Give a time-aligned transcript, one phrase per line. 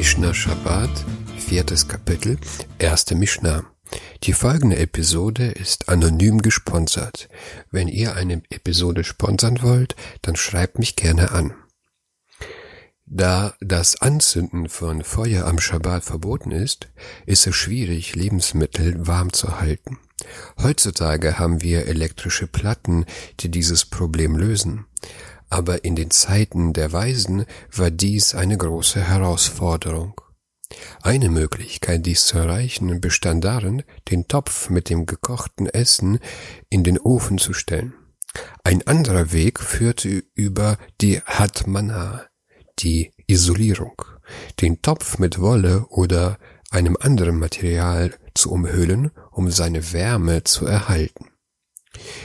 [0.00, 1.04] Mishnah Shabbat,
[1.36, 2.38] viertes Kapitel,
[2.78, 3.64] erste Mishnah.
[4.22, 7.28] Die folgende Episode ist anonym gesponsert.
[7.70, 11.52] Wenn ihr eine Episode sponsern wollt, dann schreibt mich gerne an.
[13.04, 16.88] Da das Anzünden von Feuer am Schabbat verboten ist,
[17.26, 19.98] ist es schwierig, Lebensmittel warm zu halten.
[20.62, 23.04] Heutzutage haben wir elektrische Platten,
[23.40, 24.86] die dieses Problem lösen.
[25.50, 30.20] Aber in den Zeiten der Weisen war dies eine große Herausforderung.
[31.02, 36.20] Eine Möglichkeit, dies zu erreichen, bestand darin, den Topf mit dem gekochten Essen
[36.68, 37.94] in den Ofen zu stellen.
[38.62, 42.26] Ein anderer Weg führte über die Hatmana,
[42.78, 44.02] die Isolierung,
[44.60, 46.38] den Topf mit Wolle oder
[46.70, 51.29] einem anderen Material zu umhüllen, um seine Wärme zu erhalten.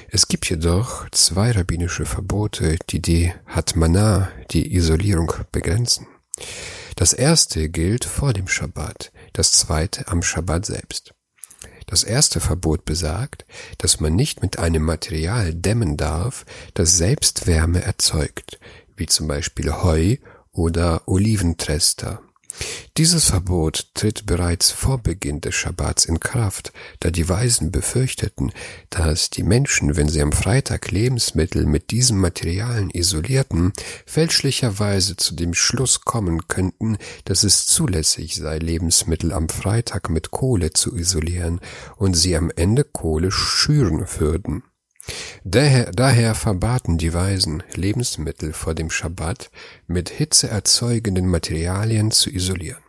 [0.09, 6.07] Es gibt jedoch zwei rabbinische Verbote, die die Hatmana, die Isolierung, begrenzen.
[6.95, 11.13] Das erste gilt vor dem Schabbat, das zweite am Schabbat selbst.
[11.87, 13.45] Das erste Verbot besagt,
[13.77, 18.59] dass man nicht mit einem Material dämmen darf, das selbst Wärme erzeugt,
[18.95, 20.17] wie zum Beispiel Heu
[20.51, 22.21] oder Oliventrester.
[22.97, 28.51] Dieses Verbot tritt bereits vor Beginn des Schabbats in Kraft, da die Weisen befürchteten,
[28.89, 33.73] dass die Menschen, wenn sie am Freitag Lebensmittel mit diesen Materialien isolierten,
[34.05, 40.71] fälschlicherweise zu dem Schluss kommen könnten, dass es zulässig sei, Lebensmittel am Freitag mit Kohle
[40.71, 41.59] zu isolieren
[41.97, 44.63] und sie am Ende Kohle schüren würden.
[45.43, 49.51] Daher, daher verbaten die Weisen, Lebensmittel vor dem Schabbat
[49.87, 52.83] mit hitzeerzeugenden Materialien zu isolieren.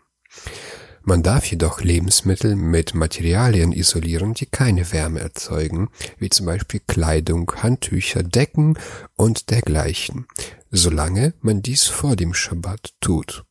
[1.08, 7.52] Man darf jedoch Lebensmittel mit Materialien isolieren, die keine Wärme erzeugen, wie zum Beispiel Kleidung,
[7.62, 8.76] Handtücher, Decken
[9.14, 10.26] und dergleichen,
[10.72, 13.44] solange man dies vor dem Schabbat tut.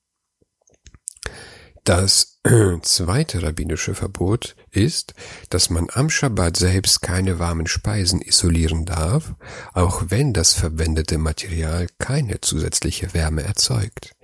[1.85, 2.34] Das
[2.83, 5.15] zweite rabbinische Verbot ist,
[5.49, 9.33] dass man am Schabbat selbst keine warmen Speisen isolieren darf,
[9.73, 14.15] auch wenn das verwendete Material keine zusätzliche Wärme erzeugt.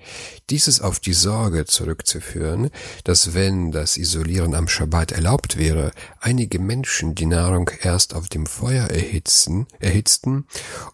[0.51, 2.69] Dies ist auf die Sorge zurückzuführen,
[3.03, 8.45] dass wenn das Isolieren am Schabbat erlaubt wäre, einige Menschen die Nahrung erst auf dem
[8.45, 10.45] Feuer erhitzen, erhitzten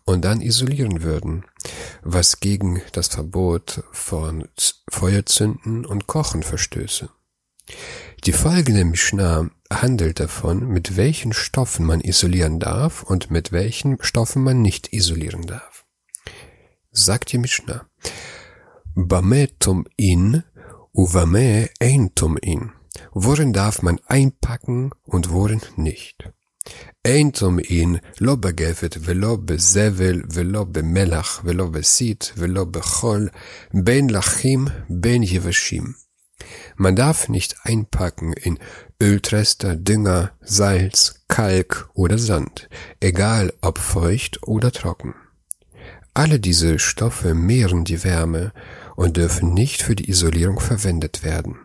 [0.06, 1.44] und dann isolieren würden,
[2.03, 4.47] was gegen das Verbot von
[4.90, 7.09] Feuerzünden und Kochen verstöße.
[8.25, 14.43] Die folgende Mishnah handelt davon, mit welchen Stoffen man isolieren darf und mit welchen Stoffen
[14.44, 15.84] man nicht isolieren darf.
[16.93, 17.87] Sagt die Mishnah.
[18.94, 20.44] Bame tum in,
[20.93, 22.72] uvame ein tum in.
[23.12, 26.28] Worin darf man einpacken und worin nicht?
[27.05, 33.28] אין טומאין לא בגפת ולא בזבל ולא במלח ולא בסיט ולא בחול,
[33.75, 35.84] בין לחים בין יבשים.
[36.77, 38.59] Man darf nicht einpacken in
[39.00, 42.69] Öltrester, Dünger, Salz, Kalk oder Sand,
[43.00, 45.15] egal ob feucht oder trocken.
[46.15, 48.53] Alle diese Stoffe mehren die Wärme
[48.97, 51.56] und dürfen nicht für die Isolierung verwendet werden.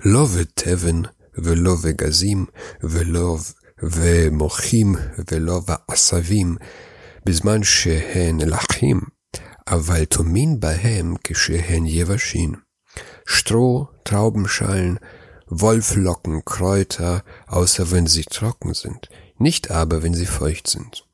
[0.00, 2.48] Love Tevin, Velove Gazim,
[2.80, 4.94] Velove ומוחים
[5.30, 6.56] ולא ועשבים,
[7.26, 9.00] בזמן שהן לחים,
[9.68, 12.64] אבל טומין בהם כשהן יבשים.
[13.31, 14.99] Stroh, Traubenschalen,
[15.45, 19.07] Wolflocken, Kräuter, außer wenn sie trocken sind,
[19.37, 21.05] nicht aber, wenn sie feucht sind.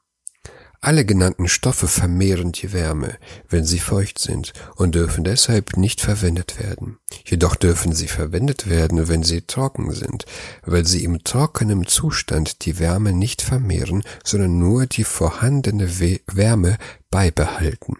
[0.79, 3.17] Alle genannten Stoffe vermehren die Wärme,
[3.49, 6.99] wenn sie feucht sind und dürfen deshalb nicht verwendet werden.
[7.25, 10.25] Jedoch dürfen sie verwendet werden, wenn sie trocken sind,
[10.63, 15.89] weil sie im trockenen Zustand die Wärme nicht vermehren, sondern nur die vorhandene
[16.27, 16.77] Wärme
[17.11, 17.97] beibehalten.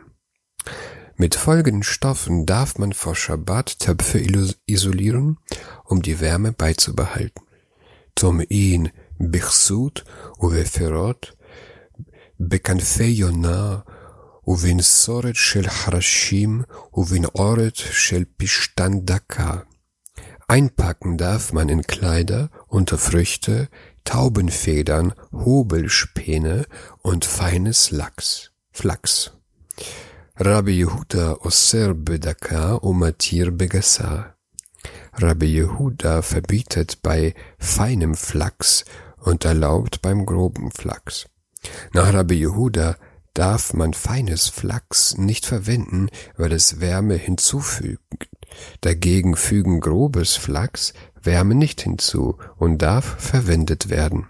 [1.16, 4.24] Mit folgenden Stoffen darf man vor Schabbat Töpfe
[4.66, 5.38] isolieren,
[5.84, 7.42] um die Wärme beizubehalten.
[8.16, 10.04] Tom'in bichsut
[10.38, 11.34] uveferot
[12.40, 13.78] בכנפי יונה
[14.46, 16.62] ובנסורת של חרשים
[16.94, 19.56] ובנעורת של פשתן דקה.
[20.50, 23.68] Einpacken darf man in Kleider, unter Früchte,
[24.02, 26.66] Taubenfedern, Hobelspäne
[27.02, 29.30] und feines Lachs, Flachs.
[30.37, 34.35] Rabbi Yehuda osser bedaka umatir begasa.
[35.13, 38.83] Rabbi Yehuda verbietet bei feinem Flachs
[39.23, 41.29] und erlaubt beim groben Flachs.
[41.93, 42.97] Nach Rabbi Yehuda
[43.33, 48.27] darf man feines Flachs nicht verwenden, weil es Wärme hinzufügt.
[48.81, 50.93] Dagegen fügen grobes Flachs
[51.23, 54.27] Wärme nicht hinzu und darf verwendet werden.